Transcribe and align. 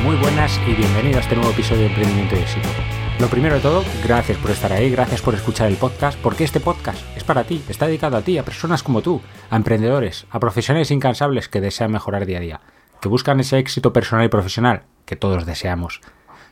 Muy 0.00 0.16
buenas 0.16 0.58
y 0.66 0.72
bienvenido 0.74 1.18
a 1.18 1.20
este 1.20 1.36
nuevo 1.36 1.50
episodio 1.52 1.82
de 1.82 1.86
Emprendimiento 1.86 2.34
y 2.34 2.38
Éxito. 2.38 2.68
Lo 3.20 3.28
primero 3.28 3.54
de 3.54 3.60
todo, 3.60 3.84
gracias 4.02 4.36
por 4.38 4.50
estar 4.50 4.72
ahí, 4.72 4.90
gracias 4.90 5.22
por 5.22 5.34
escuchar 5.34 5.68
el 5.68 5.76
podcast, 5.76 6.18
porque 6.20 6.42
este 6.42 6.58
podcast 6.58 6.98
es 7.16 7.22
para 7.22 7.44
ti, 7.44 7.62
está 7.68 7.86
dedicado 7.86 8.16
a 8.16 8.22
ti, 8.22 8.36
a 8.36 8.44
personas 8.44 8.82
como 8.82 9.02
tú, 9.02 9.20
a 9.48 9.56
emprendedores, 9.56 10.26
a 10.30 10.40
profesionales 10.40 10.90
incansables 10.90 11.48
que 11.48 11.60
desean 11.60 11.92
mejorar 11.92 12.26
día 12.26 12.38
a 12.38 12.40
día, 12.40 12.60
que 13.00 13.08
buscan 13.08 13.38
ese 13.38 13.58
éxito 13.58 13.92
personal 13.92 14.26
y 14.26 14.28
profesional 14.28 14.82
que 15.04 15.14
todos 15.14 15.46
deseamos. 15.46 16.00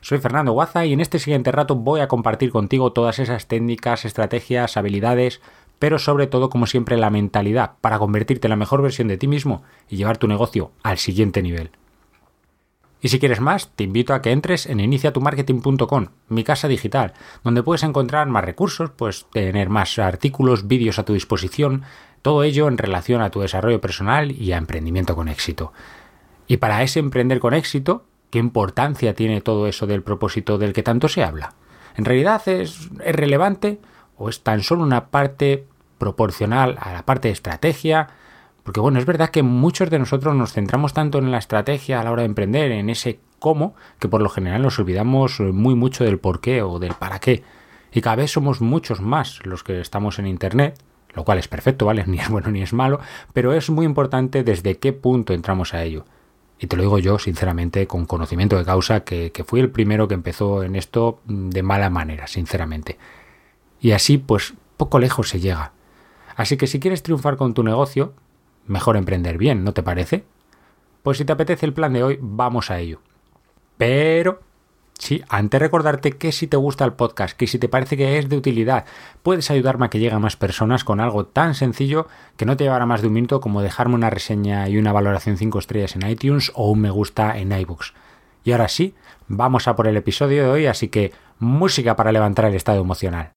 Soy 0.01 0.19
Fernando 0.19 0.53
Guaza 0.53 0.87
y 0.87 0.93
en 0.93 1.01
este 1.01 1.19
siguiente 1.19 1.51
rato 1.51 1.75
voy 1.75 2.01
a 2.01 2.09
compartir 2.09 2.53
contigo 2.53 2.93
todas 2.93 3.19
esas 3.19 3.49
técnicas, 3.49 4.05
estrategias, 4.05 4.77
habilidades, 4.77 5.41
pero 5.81 5.99
sobre 5.99 6.27
todo, 6.27 6.51
como 6.51 6.67
siempre, 6.67 6.97
la 6.97 7.11
mentalidad 7.11 7.73
para 7.81 7.99
convertirte 7.99 8.47
en 8.47 8.51
la 8.51 8.57
mejor 8.57 8.83
versión 8.83 9.09
de 9.09 9.17
ti 9.17 9.27
mismo 9.27 9.63
y 9.89 9.97
llevar 9.97 10.19
tu 10.19 10.29
negocio 10.29 10.73
al 10.83 10.99
siguiente 10.99 11.43
nivel. 11.43 11.71
Y 13.01 13.09
si 13.09 13.19
quieres 13.19 13.41
más, 13.41 13.71
te 13.75 13.85
invito 13.85 14.13
a 14.13 14.21
que 14.21 14.31
entres 14.31 14.67
en 14.67 14.81
iniciatumarketing.com, 14.81 16.07
mi 16.29 16.45
casa 16.45 16.69
digital, 16.69 17.15
donde 17.43 17.63
puedes 17.63 17.83
encontrar 17.83 18.29
más 18.29 18.45
recursos, 18.45 18.91
pues 18.91 19.27
tener 19.33 19.71
más 19.71 19.99
artículos, 19.99 20.69
vídeos 20.69 20.99
a 20.99 21.05
tu 21.05 21.15
disposición, 21.15 21.83
todo 22.23 22.43
ello 22.43 22.69
en 22.69 22.77
relación 22.77 23.23
a 23.23 23.31
tu 23.31 23.41
desarrollo 23.41 23.81
personal 23.81 24.31
y 24.33 24.53
a 24.53 24.59
emprendimiento 24.59 25.17
con 25.17 25.29
éxito. 25.29 25.73
Y 26.47 26.59
para 26.59 26.83
ese 26.83 26.99
emprender 26.99 27.41
con 27.41 27.55
éxito, 27.55 28.05
¿qué 28.29 28.39
importancia 28.39 29.15
tiene 29.15 29.41
todo 29.41 29.67
eso 29.67 29.87
del 29.87 30.03
propósito 30.03 30.59
del 30.59 30.75
que 30.75 30.83
tanto 30.83 31.09
se 31.09 31.25
habla? 31.25 31.55
¿En 31.97 32.05
realidad 32.05 32.47
es, 32.49 32.91
es 33.05 33.17
relevante 33.17 33.81
o 34.17 34.29
es 34.29 34.43
tan 34.43 34.63
solo 34.63 34.83
una 34.83 35.07
parte 35.07 35.67
proporcional 35.97 36.77
a 36.81 36.93
la 36.93 37.07
parte 37.07 37.29
de 37.29 37.33
estrategia, 37.33 38.09
porque 38.71 38.79
bueno, 38.79 39.01
es 39.01 39.05
verdad 39.05 39.31
que 39.31 39.43
muchos 39.43 39.91
de 39.91 39.99
nosotros 39.99 40.33
nos 40.37 40.53
centramos 40.53 40.95
tanto 40.95 41.19
en 41.19 41.33
la 41.33 41.39
estrategia 41.39 42.01
a 42.01 42.05
la 42.05 42.13
hora 42.13 42.23
de 42.23 42.27
emprender, 42.27 42.71
en 42.71 42.89
ese 42.89 43.19
cómo, 43.41 43.75
que 43.99 44.07
por 44.07 44.23
lo 44.23 44.29
general 44.29 44.63
nos 44.63 44.79
olvidamos 44.79 45.41
muy 45.41 45.75
mucho 45.75 46.05
del 46.05 46.21
por 46.21 46.41
qué 46.41 46.63
o 46.63 46.79
del 46.79 46.95
para 46.95 47.19
qué. 47.19 47.43
Y 47.93 48.01
cada 48.01 48.15
vez 48.15 48.31
somos 48.31 48.61
muchos 48.61 49.01
más 49.01 49.45
los 49.45 49.65
que 49.65 49.81
estamos 49.81 50.21
en 50.21 50.29
Internet, 50.29 50.81
lo 51.15 51.25
cual 51.25 51.39
es 51.39 51.49
perfecto, 51.49 51.85
¿vale? 51.85 52.05
Ni 52.07 52.21
es 52.21 52.29
bueno 52.29 52.53
ni 52.53 52.63
es 52.63 52.73
malo, 52.73 53.01
pero 53.33 53.53
es 53.55 53.69
muy 53.71 53.85
importante 53.85 54.45
desde 54.45 54.79
qué 54.79 54.93
punto 54.93 55.33
entramos 55.33 55.75
a 55.75 55.83
ello. 55.83 56.05
Y 56.61 56.69
te 56.69 56.77
lo 56.77 56.85
digo 56.85 57.01
yo, 57.01 57.19
sinceramente, 57.19 57.89
con 57.89 58.07
conocimiento 58.07 58.57
de 58.57 58.65
causa, 58.65 59.01
que, 59.01 59.33
que 59.33 59.43
fui 59.43 59.59
el 59.59 59.71
primero 59.71 60.07
que 60.07 60.15
empezó 60.15 60.63
en 60.63 60.77
esto 60.77 61.19
de 61.25 61.65
mala 61.65 61.91
manera, 61.91 62.29
sinceramente. 62.29 62.99
Y 63.81 63.91
así, 63.91 64.17
pues, 64.17 64.55
poco 64.77 65.01
lejos 65.01 65.29
se 65.29 65.41
llega. 65.41 65.73
Así 66.37 66.57
que 66.57 66.69
si 66.69 66.79
quieres 66.79 67.03
triunfar 67.03 67.37
con 67.37 67.53
tu 67.53 67.65
negocio, 67.65 68.15
mejor 68.71 68.97
emprender 68.97 69.37
bien, 69.37 69.65
¿no 69.65 69.75
te 69.75 69.83
parece? 69.83 70.25
Pues 71.03 71.19
si 71.19 71.25
te 71.25 71.33
apetece 71.33 71.67
el 71.67 71.75
plan 71.75 71.93
de 71.93 72.03
hoy, 72.03 72.19
vamos 72.21 72.71
a 72.71 72.79
ello. 72.79 73.01
Pero, 73.77 74.41
sí, 74.99 75.23
antes 75.29 75.61
recordarte 75.61 76.13
que 76.13 76.31
si 76.31 76.47
te 76.47 76.57
gusta 76.57 76.85
el 76.85 76.93
podcast, 76.93 77.37
que 77.37 77.47
si 77.47 77.59
te 77.59 77.69
parece 77.69 77.97
que 77.97 78.19
es 78.19 78.29
de 78.29 78.37
utilidad, 78.37 78.85
puedes 79.23 79.51
ayudarme 79.51 79.87
a 79.87 79.91
que 79.91 79.99
llegue 79.99 80.15
a 80.15 80.19
más 80.19 80.37
personas 80.37 80.85
con 80.85 81.01
algo 81.01 81.27
tan 81.27 81.55
sencillo 81.55 82.07
que 82.37 82.47
no 82.47 82.57
te 82.57 82.65
llevará 82.65 82.87
más 82.87 83.01
de 83.03 83.09
un 83.09 83.15
minuto 83.15 83.41
como 83.41 83.63
dejarme 83.63 83.95
una 83.95 84.11
reseña 84.11 84.69
y 84.69 84.77
una 84.77 84.93
valoración 84.93 85.37
5 85.37 85.59
estrellas 85.59 85.97
en 85.97 86.09
iTunes 86.09 86.53
o 86.55 86.71
un 86.71 86.81
me 86.81 86.91
gusta 86.91 87.39
en 87.39 87.53
iBooks. 87.53 87.95
Y 88.45 88.53
ahora 88.53 88.69
sí, 88.69 88.95
vamos 89.27 89.69
a 89.69 89.77
por 89.77 89.87
el 89.87 89.97
episodio 89.97 90.45
de 90.45 90.51
hoy, 90.51 90.67
así 90.67 90.89
que 90.89 91.13
música 91.39 91.97
para 91.97 92.13
levantar 92.13 92.45
el 92.47 92.55
estado 92.55 92.81
emocional. 92.81 93.33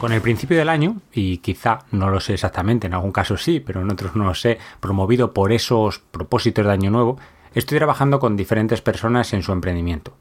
Con 0.00 0.12
el 0.12 0.20
principio 0.20 0.58
del 0.58 0.68
año, 0.68 0.96
y 1.12 1.38
quizá 1.38 1.80
no 1.90 2.10
lo 2.10 2.20
sé 2.20 2.34
exactamente, 2.34 2.86
en 2.86 2.92
algún 2.92 3.12
caso 3.12 3.38
sí, 3.38 3.60
pero 3.60 3.80
en 3.80 3.90
otros 3.90 4.14
no 4.14 4.24
lo 4.24 4.34
sé, 4.34 4.58
promovido 4.78 5.32
por 5.32 5.52
esos 5.52 5.98
propósitos 5.98 6.66
de 6.66 6.72
año 6.72 6.90
nuevo, 6.90 7.18
estoy 7.54 7.78
trabajando 7.78 8.20
con 8.20 8.36
diferentes 8.36 8.82
personas 8.82 9.32
en 9.32 9.42
su 9.42 9.52
emprendimiento. 9.52 10.14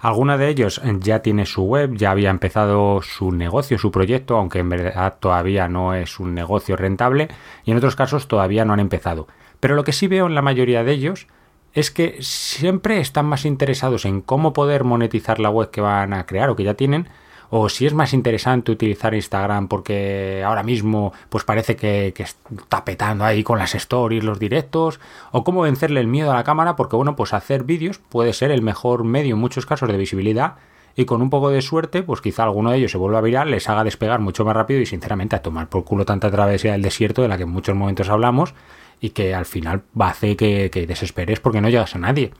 Alguna 0.00 0.36
de 0.36 0.48
ellos 0.48 0.82
ya 0.98 1.20
tiene 1.20 1.46
su 1.46 1.62
web, 1.62 1.94
ya 1.94 2.10
había 2.10 2.30
empezado 2.30 3.00
su 3.00 3.30
negocio, 3.30 3.78
su 3.78 3.92
proyecto, 3.92 4.36
aunque 4.36 4.58
en 4.58 4.68
verdad 4.68 5.18
todavía 5.20 5.68
no 5.68 5.94
es 5.94 6.18
un 6.18 6.34
negocio 6.34 6.76
rentable, 6.76 7.28
y 7.64 7.70
en 7.70 7.76
otros 7.76 7.94
casos 7.94 8.26
todavía 8.26 8.64
no 8.64 8.72
han 8.72 8.80
empezado. 8.80 9.28
Pero 9.60 9.76
lo 9.76 9.84
que 9.84 9.92
sí 9.92 10.08
veo 10.08 10.26
en 10.26 10.34
la 10.34 10.42
mayoría 10.42 10.82
de 10.82 10.92
ellos 10.92 11.28
es 11.72 11.90
que 11.92 12.18
siempre 12.20 12.98
están 12.98 13.26
más 13.26 13.44
interesados 13.44 14.04
en 14.04 14.20
cómo 14.20 14.52
poder 14.52 14.84
monetizar 14.84 15.38
la 15.38 15.48
web 15.48 15.70
que 15.70 15.80
van 15.80 16.12
a 16.12 16.26
crear 16.26 16.50
o 16.50 16.56
que 16.56 16.64
ya 16.64 16.74
tienen, 16.74 17.08
o 17.50 17.68
si 17.68 17.86
es 17.86 17.94
más 17.94 18.12
interesante 18.12 18.72
utilizar 18.72 19.14
Instagram 19.14 19.68
porque 19.68 20.42
ahora 20.44 20.62
mismo 20.62 21.12
pues 21.28 21.44
parece 21.44 21.76
que, 21.76 22.14
está 22.16 22.84
petando 22.84 23.24
ahí 23.24 23.42
con 23.42 23.58
las 23.58 23.74
stories, 23.74 24.24
los 24.24 24.38
directos, 24.38 25.00
o 25.32 25.44
cómo 25.44 25.62
vencerle 25.62 26.00
el 26.00 26.06
miedo 26.06 26.30
a 26.30 26.34
la 26.34 26.44
cámara 26.44 26.76
porque 26.76 26.96
bueno, 26.96 27.16
pues 27.16 27.32
hacer 27.32 27.64
vídeos 27.64 27.98
puede 27.98 28.32
ser 28.32 28.50
el 28.50 28.62
mejor 28.62 29.04
medio 29.04 29.34
en 29.34 29.40
muchos 29.40 29.66
casos 29.66 29.88
de 29.88 29.96
visibilidad 29.96 30.54
y 30.96 31.06
con 31.06 31.22
un 31.22 31.30
poco 31.30 31.50
de 31.50 31.60
suerte, 31.60 32.02
pues 32.02 32.20
quizá 32.20 32.44
alguno 32.44 32.70
de 32.70 32.78
ellos 32.78 32.92
se 32.92 32.98
vuelva 32.98 33.18
a 33.18 33.22
viral, 33.22 33.50
les 33.50 33.68
haga 33.68 33.82
despegar 33.82 34.20
mucho 34.20 34.44
más 34.44 34.54
rápido 34.54 34.80
y 34.80 34.86
sinceramente 34.86 35.34
a 35.36 35.42
tomar 35.42 35.68
por 35.68 35.84
culo 35.84 36.04
tanta 36.04 36.30
travesía 36.30 36.72
del 36.72 36.82
desierto 36.82 37.22
de 37.22 37.28
la 37.28 37.36
que 37.36 37.42
en 37.42 37.50
muchos 37.50 37.74
momentos 37.74 38.08
hablamos 38.08 38.54
y 39.00 39.10
que 39.10 39.34
al 39.34 39.44
final 39.44 39.82
va 40.00 40.06
a 40.06 40.10
hacer 40.10 40.36
que, 40.36 40.70
que 40.70 40.86
desesperes 40.86 41.40
porque 41.40 41.60
no 41.60 41.68
llegas 41.68 41.96
a 41.96 41.98
nadie. 41.98 42.32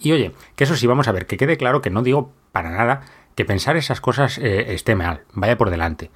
Y 0.00 0.12
oye, 0.12 0.32
que 0.56 0.64
eso 0.64 0.76
sí, 0.76 0.86
vamos 0.86 1.08
a 1.08 1.12
ver, 1.12 1.26
que 1.26 1.36
quede 1.36 1.58
claro 1.58 1.82
que 1.82 1.90
no 1.90 2.02
digo 2.02 2.32
para 2.52 2.70
nada 2.70 3.02
que 3.40 3.46
pensar 3.46 3.78
esas 3.78 4.02
cosas 4.02 4.36
eh, 4.36 4.74
esté 4.74 4.94
mal, 4.94 5.22
vaya 5.32 5.56
por 5.56 5.70
delante. 5.70 6.10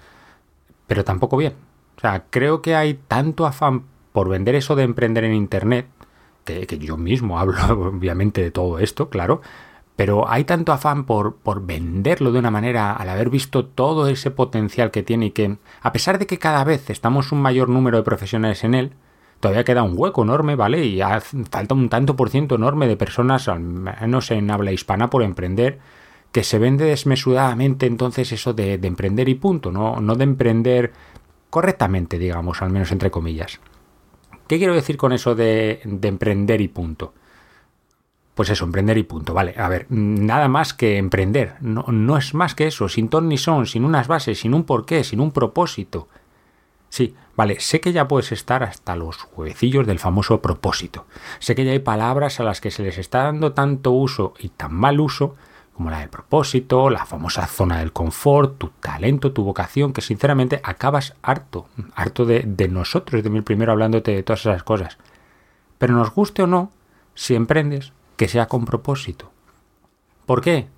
Pero 0.86 1.04
tampoco 1.04 1.38
bien. 1.38 1.54
O 1.96 2.00
sea, 2.02 2.24
creo 2.28 2.60
que 2.60 2.74
hay 2.74 3.00
tanto 3.08 3.46
afán 3.46 3.84
por 4.12 4.28
vender 4.28 4.54
eso 4.54 4.76
de 4.76 4.82
emprender 4.82 5.24
en 5.24 5.32
Internet, 5.32 5.86
que, 6.44 6.66
yo 6.78 6.98
mismo 6.98 7.38
hablo 7.40 7.56
obviamente 7.88 8.42
de 8.42 8.50
todo 8.50 8.78
esto, 8.78 9.08
claro, 9.08 9.40
pero 9.96 10.28
hay 10.28 10.44
tanto 10.44 10.70
afán 10.70 11.04
por, 11.04 11.36
por 11.36 11.64
venderlo 11.64 12.30
de 12.30 12.40
una 12.40 12.50
manera 12.50 12.92
al 12.92 13.08
haber 13.08 13.30
visto 13.30 13.64
todo 13.64 14.06
ese 14.08 14.30
potencial 14.30 14.90
que 14.90 15.02
tiene 15.02 15.26
y 15.26 15.30
que, 15.30 15.56
a 15.80 15.92
pesar 15.92 16.18
de 16.18 16.26
que 16.26 16.38
cada 16.38 16.62
vez 16.62 16.90
estamos 16.90 17.32
un 17.32 17.40
mayor 17.40 17.70
número 17.70 17.96
de 17.96 18.02
profesionales 18.02 18.64
en 18.64 18.74
él, 18.74 18.92
todavía 19.40 19.64
queda 19.64 19.82
un 19.82 19.94
hueco 19.96 20.24
enorme, 20.24 20.56
¿vale? 20.56 20.84
Y 20.84 21.00
falta 21.50 21.72
un 21.72 21.88
tanto 21.88 22.16
por 22.16 22.28
ciento 22.28 22.56
enorme 22.56 22.86
de 22.86 22.98
personas, 22.98 23.48
al 23.48 23.60
menos 23.60 24.30
en 24.30 24.50
habla 24.50 24.72
hispana, 24.72 25.08
por 25.08 25.22
emprender 25.22 25.80
que 26.34 26.42
se 26.42 26.58
vende 26.58 26.84
desmesuradamente 26.86 27.86
entonces 27.86 28.32
eso 28.32 28.54
de, 28.54 28.74
emprender 28.74 29.28
y 29.28 29.36
punto, 29.36 29.70
¿no? 29.70 30.00
no 30.00 30.16
de 30.16 30.24
emprender 30.24 30.92
correctamente, 31.48 32.18
digamos, 32.18 32.60
al 32.60 32.70
menos 32.70 32.90
entre 32.90 33.12
comillas. 33.12 33.60
¿Qué 34.48 34.58
quiero 34.58 34.74
decir 34.74 34.96
con 34.96 35.12
eso 35.12 35.36
de, 35.36 35.80
de 35.84 36.08
emprender 36.08 36.60
y 36.60 36.66
punto? 36.66 37.14
Pues 38.34 38.50
eso, 38.50 38.64
emprender 38.64 38.98
y 38.98 39.04
punto, 39.04 39.32
vale. 39.32 39.54
A 39.56 39.68
ver, 39.68 39.86
nada 39.90 40.48
más 40.48 40.74
que 40.74 40.98
emprender. 40.98 41.54
No, 41.60 41.84
no, 41.86 42.18
es 42.18 42.34
más 42.34 42.56
que 42.56 42.66
eso, 42.66 42.88
sin 42.88 43.08
ton 43.08 43.28
ni 43.28 43.38
son, 43.38 43.66
sin 43.66 43.84
unas 43.84 44.08
bases, 44.08 44.40
sin 44.40 44.54
un 44.54 44.64
porqué, 44.64 45.04
sin 45.04 45.20
un 45.20 45.30
propósito. 45.30 46.08
Sí, 46.88 47.14
vale, 47.36 47.60
sé 47.60 47.80
que 47.80 47.92
ya 47.92 48.08
puedes 48.08 48.32
estar 48.32 48.64
hasta 48.64 48.96
los 48.96 49.28
huevecillos 49.36 49.86
del 49.86 50.00
famoso 50.00 50.42
propósito. 50.42 51.06
Sé 51.38 51.54
que 51.54 51.64
ya 51.64 51.70
hay 51.70 51.78
palabras 51.78 52.40
a 52.40 52.42
las 52.42 52.60
que 52.60 52.72
se 52.72 52.82
les 52.82 52.98
está 52.98 53.22
dando 53.22 53.52
tanto 53.52 53.92
uso 53.92 54.34
y 54.40 54.48
tan 54.48 54.74
mal 54.74 54.98
uso 54.98 55.36
como 55.74 55.90
la 55.90 56.00
del 56.00 56.08
propósito, 56.08 56.88
la 56.88 57.04
famosa 57.04 57.46
zona 57.46 57.80
del 57.80 57.92
confort, 57.92 58.58
tu 58.58 58.68
talento, 58.80 59.32
tu 59.32 59.42
vocación, 59.42 59.92
que 59.92 60.00
sinceramente 60.00 60.60
acabas 60.62 61.14
harto, 61.22 61.66
harto 61.94 62.24
de, 62.24 62.68
nosotros, 62.70 63.22
de 63.22 63.30
mí 63.30 63.40
primero 63.40 63.72
hablándote 63.72 64.12
de 64.12 64.22
todas 64.22 64.40
esas 64.40 64.62
cosas. 64.62 64.98
Pero 65.78 65.94
nos 65.94 66.14
guste 66.14 66.42
o 66.42 66.46
no, 66.46 66.70
si 67.14 67.34
emprendes, 67.34 67.92
que 68.16 68.28
sea 68.28 68.46
con 68.46 68.64
propósito. 68.64 69.32
¿Por 70.26 70.40
qué? 70.40 70.68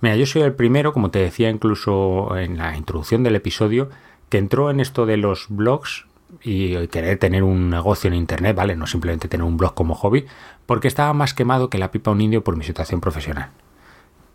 Mira, 0.00 0.14
yo 0.14 0.26
soy 0.26 0.42
el 0.42 0.54
primero, 0.54 0.92
como 0.92 1.10
te 1.10 1.18
decía 1.18 1.50
incluso 1.50 2.36
en 2.36 2.56
la 2.56 2.76
introducción 2.76 3.24
del 3.24 3.36
episodio, 3.36 3.90
que 4.28 4.38
entró 4.38 4.70
en 4.70 4.78
esto 4.78 5.04
de 5.04 5.16
los 5.16 5.46
blogs 5.48 6.06
y 6.42 6.86
querer 6.88 7.18
tener 7.18 7.42
un 7.42 7.70
negocio 7.70 8.08
en 8.08 8.14
internet, 8.14 8.54
¿vale? 8.54 8.76
No 8.76 8.86
simplemente 8.86 9.28
tener 9.28 9.44
un 9.44 9.56
blog 9.56 9.74
como 9.74 9.94
hobby, 9.94 10.26
porque 10.66 10.86
estaba 10.86 11.12
más 11.12 11.34
quemado 11.34 11.70
que 11.70 11.78
la 11.78 11.90
pipa 11.90 12.12
un 12.12 12.20
indio 12.20 12.44
por 12.44 12.56
mi 12.56 12.64
situación 12.64 13.00
profesional. 13.00 13.50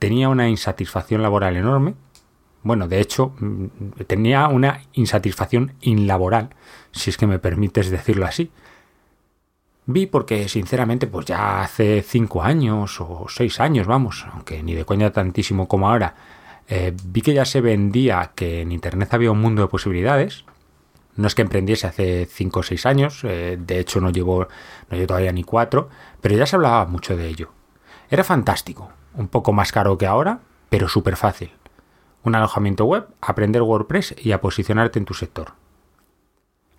Tenía 0.04 0.28
una 0.28 0.50
insatisfacción 0.50 1.22
laboral 1.22 1.56
enorme. 1.56 1.94
Bueno, 2.62 2.90
de 2.90 3.00
hecho, 3.00 3.34
mm, 3.40 3.68
tenía 4.06 4.50
una 4.50 4.82
insatisfacción 4.92 5.76
inlaboral, 5.80 6.50
si 6.92 7.10
es 7.10 7.16
que 7.16 7.26
me 7.26 7.40
permites 7.40 7.90
decirlo 7.90 8.26
así. 8.26 8.52
Vi 9.86 10.06
porque, 10.08 10.50
sinceramente, 10.50 11.08
pues 11.08 11.28
ya 11.28 11.62
hace 11.62 12.02
cinco 12.02 12.44
años 12.44 13.00
o 13.00 13.28
seis 13.30 13.62
años, 13.62 13.88
vamos, 13.88 14.26
aunque 14.34 14.62
ni 14.62 14.74
de 14.74 14.84
coña 14.84 15.14
tantísimo 15.14 15.70
como 15.70 15.90
ahora, 15.90 16.16
eh, 16.68 16.94
vi 17.06 17.22
que 17.22 17.34
ya 17.34 17.46
se 17.46 17.62
vendía 17.62 18.32
que 18.36 18.60
en 18.60 18.74
Internet 18.74 19.14
había 19.14 19.32
un 19.32 19.40
mundo 19.40 19.62
de 19.62 19.70
posibilidades. 19.70 20.44
No 21.16 21.28
es 21.28 21.36
que 21.36 21.44
emprendiese 21.44 21.88
hace 21.88 22.26
5 22.26 22.60
o 22.60 22.64
6 22.64 22.86
años, 22.86 23.24
eh, 23.24 23.58
de 23.58 23.80
hecho 23.80 24.02
no 24.02 24.10
llevo, 24.10 24.50
no 24.90 24.98
llevo 24.98 25.08
todavía 25.08 25.32
ni 25.32 25.46
4, 25.46 25.88
pero 26.20 26.36
ya 26.36 26.46
se 26.46 26.58
hablaba 26.58 26.86
mucho 26.88 27.16
de 27.16 27.30
ello. 27.30 27.54
Era 28.10 28.26
fantástico, 28.26 28.92
un 29.16 29.28
poco 29.28 29.54
más 29.54 29.72
caro 29.72 29.98
que 29.98 30.06
ahora, 30.06 30.40
pero 30.70 30.88
súper 30.88 31.16
fácil. 31.16 31.52
Un 32.24 32.36
alojamiento 32.36 32.86
web, 32.86 33.08
aprender 33.22 33.62
WordPress 33.62 34.16
y 34.18 34.32
a 34.32 34.42
posicionarte 34.42 35.00
en 35.00 35.06
tu 35.06 35.14
sector. 35.14 35.54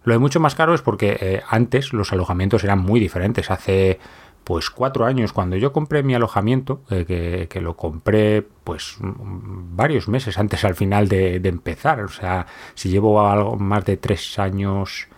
Lo 0.04 0.12
de 0.12 0.18
mucho 0.18 0.40
más 0.40 0.54
caro 0.54 0.74
es 0.74 0.82
porque 0.82 1.16
eh, 1.20 1.42
antes 1.48 1.92
los 1.92 2.12
alojamientos 2.12 2.64
eran 2.64 2.78
muy 2.78 3.00
diferentes. 3.00 3.50
Hace 3.50 3.98
pues 4.44 4.68
cuatro 4.68 5.06
años, 5.06 5.32
cuando 5.32 5.56
yo 5.56 5.72
compré 5.72 6.02
mi 6.02 6.14
alojamiento, 6.14 6.82
eh, 6.90 7.46
que, 7.48 7.60
lo 7.62 7.76
compré 7.76 8.42
pues 8.42 8.96
varios 9.00 10.08
meses 10.08 10.38
antes 10.38 10.64
al 10.64 10.74
final 10.74 11.08
de, 11.08 11.40
de, 11.40 11.48
empezar, 11.48 12.00
o 12.00 12.08
sea, 12.08 12.46
si 12.74 12.90
llevo 12.90 13.26
algo 13.26 13.56
más 13.56 13.86
de 13.86 13.96
tres 13.96 14.38
años 14.38 15.08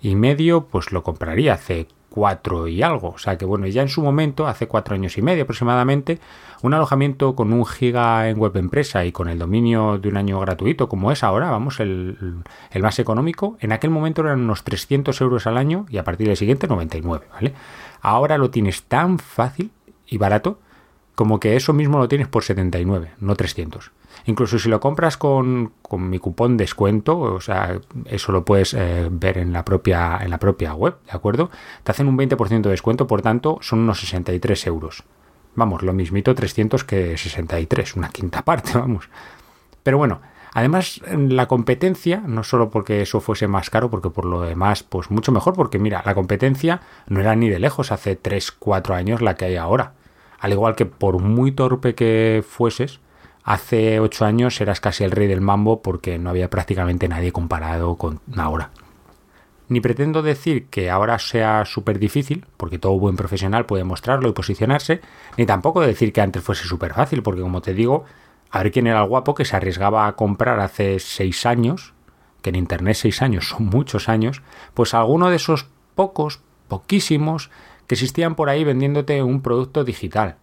y 0.00 0.14
medio, 0.14 0.66
pues 0.66 0.92
lo 0.92 1.02
compraría 1.02 1.54
hace 1.54 1.88
cuatro 2.08 2.68
y 2.68 2.82
algo. 2.82 3.10
O 3.10 3.18
sea 3.18 3.36
que 3.36 3.44
bueno, 3.44 3.66
ya 3.66 3.82
en 3.82 3.88
su 3.88 4.02
momento, 4.02 4.46
hace 4.46 4.66
cuatro 4.66 4.94
años 4.94 5.16
y 5.18 5.22
medio 5.22 5.42
aproximadamente, 5.44 6.18
un 6.62 6.74
alojamiento 6.74 7.34
con 7.34 7.52
un 7.52 7.64
giga 7.66 8.28
en 8.28 8.38
web 8.38 8.56
empresa 8.56 9.04
y 9.04 9.12
con 9.12 9.28
el 9.28 9.38
dominio 9.38 9.98
de 9.98 10.08
un 10.08 10.16
año 10.16 10.40
gratuito, 10.40 10.88
como 10.88 11.12
es 11.12 11.22
ahora, 11.22 11.50
vamos, 11.50 11.80
el, 11.80 12.42
el 12.70 12.82
más 12.82 12.98
económico, 12.98 13.56
en 13.60 13.72
aquel 13.72 13.90
momento 13.90 14.22
eran 14.22 14.40
unos 14.40 14.64
300 14.64 15.20
euros 15.20 15.46
al 15.46 15.56
año 15.56 15.86
y 15.88 15.98
a 15.98 16.04
partir 16.04 16.26
del 16.26 16.36
siguiente 16.36 16.66
99, 16.66 17.26
¿vale? 17.32 17.54
Ahora 18.00 18.38
lo 18.38 18.50
tienes 18.50 18.82
tan 18.82 19.18
fácil 19.18 19.70
y 20.06 20.18
barato 20.18 20.58
como 21.14 21.40
que 21.40 21.56
eso 21.56 21.72
mismo 21.72 21.98
lo 21.98 22.08
tienes 22.08 22.28
por 22.28 22.44
79, 22.44 23.10
no 23.18 23.34
300. 23.34 23.90
Incluso 24.26 24.58
si 24.58 24.68
lo 24.68 24.80
compras 24.80 25.16
con, 25.16 25.72
con 25.82 26.08
mi 26.10 26.18
cupón 26.18 26.56
descuento, 26.56 27.18
o 27.18 27.40
sea, 27.40 27.80
eso 28.06 28.32
lo 28.32 28.44
puedes 28.44 28.74
eh, 28.74 29.08
ver 29.10 29.38
en 29.38 29.52
la, 29.52 29.64
propia, 29.64 30.18
en 30.20 30.30
la 30.30 30.38
propia 30.38 30.74
web, 30.74 30.96
¿de 31.04 31.12
acuerdo? 31.12 31.50
Te 31.82 31.92
hacen 31.92 32.08
un 32.08 32.18
20% 32.18 32.62
de 32.62 32.70
descuento, 32.70 33.06
por 33.06 33.22
tanto, 33.22 33.58
son 33.62 33.80
unos 33.80 34.00
63 34.00 34.66
euros. 34.66 35.04
Vamos, 35.54 35.82
lo 35.82 35.92
mismito 35.92 36.34
300 36.34 36.84
que 36.84 37.16
63, 37.16 37.96
una 37.96 38.10
quinta 38.10 38.42
parte, 38.42 38.72
vamos. 38.78 39.08
Pero 39.82 39.98
bueno, 39.98 40.20
Además, 40.54 41.00
la 41.06 41.46
competencia, 41.46 42.22
no 42.26 42.42
solo 42.42 42.70
porque 42.70 43.02
eso 43.02 43.20
fuese 43.20 43.46
más 43.46 43.70
caro, 43.70 43.90
porque 43.90 44.10
por 44.10 44.24
lo 44.24 44.42
demás, 44.42 44.82
pues 44.82 45.10
mucho 45.10 45.30
mejor, 45.30 45.54
porque 45.54 45.78
mira, 45.78 46.02
la 46.04 46.14
competencia 46.14 46.80
no 47.06 47.20
era 47.20 47.36
ni 47.36 47.48
de 47.48 47.58
lejos 47.58 47.92
hace 47.92 48.16
3, 48.16 48.52
4 48.52 48.94
años 48.94 49.22
la 49.22 49.36
que 49.36 49.44
hay 49.44 49.56
ahora. 49.56 49.92
Al 50.40 50.52
igual 50.52 50.74
que 50.74 50.86
por 50.86 51.20
muy 51.20 51.52
torpe 51.52 51.94
que 51.94 52.44
fueses, 52.48 53.00
hace 53.48 53.98
8 53.98 54.26
años 54.26 54.60
eras 54.60 54.78
casi 54.78 55.04
el 55.04 55.10
rey 55.10 55.26
del 55.26 55.40
mambo 55.40 55.80
porque 55.80 56.18
no 56.18 56.28
había 56.28 56.50
prácticamente 56.50 57.08
nadie 57.08 57.32
comparado 57.32 57.96
con 57.96 58.20
ahora. 58.36 58.72
Ni 59.68 59.80
pretendo 59.80 60.20
decir 60.20 60.66
que 60.66 60.90
ahora 60.90 61.18
sea 61.18 61.64
súper 61.64 61.98
difícil, 61.98 62.44
porque 62.58 62.78
todo 62.78 62.98
buen 62.98 63.16
profesional 63.16 63.64
puede 63.64 63.84
mostrarlo 63.84 64.28
y 64.28 64.32
posicionarse, 64.32 65.00
ni 65.38 65.46
tampoco 65.46 65.80
decir 65.80 66.12
que 66.12 66.20
antes 66.20 66.42
fuese 66.42 66.64
súper 66.64 66.92
fácil, 66.92 67.22
porque 67.22 67.40
como 67.40 67.62
te 67.62 67.72
digo, 67.72 68.04
a 68.50 68.62
ver 68.62 68.70
quién 68.70 68.86
era 68.86 69.00
el 69.00 69.08
guapo 69.08 69.34
que 69.34 69.46
se 69.46 69.56
arriesgaba 69.56 70.06
a 70.06 70.14
comprar 70.14 70.60
hace 70.60 70.98
seis 70.98 71.46
años, 71.46 71.94
que 72.42 72.50
en 72.50 72.56
Internet 72.56 72.96
seis 72.96 73.22
años 73.22 73.48
son 73.48 73.64
muchos 73.66 74.10
años, 74.10 74.42
pues 74.74 74.92
alguno 74.92 75.30
de 75.30 75.36
esos 75.36 75.68
pocos, 75.94 76.42
poquísimos, 76.68 77.50
que 77.86 77.94
existían 77.94 78.34
por 78.34 78.50
ahí 78.50 78.62
vendiéndote 78.62 79.22
un 79.22 79.40
producto 79.40 79.84
digital. 79.84 80.36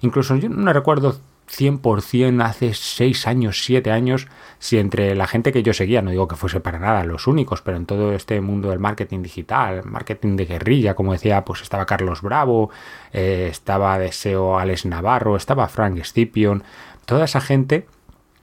Incluso 0.00 0.34
yo 0.36 0.48
no 0.48 0.72
recuerdo 0.72 1.20
100% 1.48 2.42
hace 2.44 2.74
seis 2.74 3.26
años, 3.26 3.62
siete 3.64 3.90
años, 3.90 4.28
si 4.58 4.78
entre 4.78 5.14
la 5.14 5.26
gente 5.26 5.52
que 5.52 5.62
yo 5.62 5.72
seguía, 5.72 6.02
no 6.02 6.10
digo 6.10 6.28
que 6.28 6.36
fuese 6.36 6.60
para 6.60 6.78
nada 6.78 7.04
los 7.04 7.26
únicos, 7.26 7.62
pero 7.62 7.76
en 7.76 7.86
todo 7.86 8.12
este 8.12 8.40
mundo 8.40 8.70
del 8.70 8.78
marketing 8.78 9.22
digital, 9.22 9.82
marketing 9.84 10.36
de 10.36 10.46
guerrilla, 10.46 10.94
como 10.94 11.12
decía, 11.12 11.44
pues 11.44 11.62
estaba 11.62 11.86
Carlos 11.86 12.22
Bravo, 12.22 12.70
eh, 13.12 13.48
estaba 13.50 13.98
Deseo 13.98 14.58
Alex 14.58 14.86
Navarro, 14.86 15.36
estaba 15.36 15.68
Frank 15.68 16.02
Scipion, 16.04 16.62
toda 17.06 17.24
esa 17.24 17.40
gente, 17.40 17.86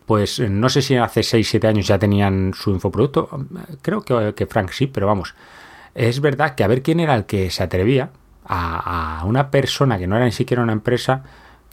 pues 0.06 0.40
no 0.40 0.70
sé 0.70 0.82
si 0.82 0.96
hace 0.96 1.22
6-7 1.22 1.68
años 1.68 1.88
ya 1.88 2.00
tenían 2.00 2.54
su 2.56 2.72
infoproducto, 2.72 3.30
creo 3.82 4.02
que, 4.02 4.46
Frank 4.48 4.72
sí, 4.72 4.88
pero 4.88 5.08
vamos, 5.08 5.36
es 5.94 6.20
verdad 6.22 6.56
que 6.56 6.64
a 6.64 6.68
ver 6.68 6.82
quién 6.82 7.00
era 7.00 7.16
el 7.16 7.26
que 7.26 7.50
se 7.52 7.64
atrevía 7.64 8.10
a, 8.46 9.20
a 9.20 9.26
una 9.26 9.52
persona 9.52 9.98
que 9.98 10.08
no 10.08 10.16
era 10.16 10.26
ni 10.26 10.32
siquiera 10.32 10.64
una 10.64 10.74
empresa 10.74 11.24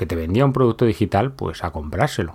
que 0.02 0.06
te 0.06 0.16
vendía 0.16 0.44
un 0.44 0.52
producto 0.52 0.84
digital, 0.84 1.31
pues 1.31 1.62
a 1.62 1.70
comprárselo. 1.70 2.34